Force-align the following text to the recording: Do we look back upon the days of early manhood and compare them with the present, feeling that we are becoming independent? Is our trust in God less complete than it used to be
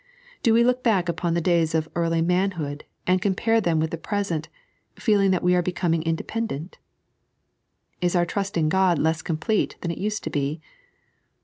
Do 0.41 0.55
we 0.55 0.63
look 0.63 0.81
back 0.81 1.07
upon 1.09 1.35
the 1.35 1.41
days 1.45 1.75
of 1.75 1.87
early 1.93 2.23
manhood 2.23 2.85
and 3.05 3.21
compare 3.21 3.61
them 3.61 3.79
with 3.79 3.91
the 3.91 3.99
present, 3.99 4.49
feeling 4.95 5.29
that 5.29 5.43
we 5.43 5.53
are 5.53 5.61
becoming 5.61 6.01
independent? 6.01 6.79
Is 8.01 8.15
our 8.15 8.25
trust 8.25 8.57
in 8.57 8.67
God 8.67 8.97
less 8.97 9.21
complete 9.21 9.75
than 9.81 9.91
it 9.91 9.99
used 9.99 10.23
to 10.23 10.31
be 10.31 10.59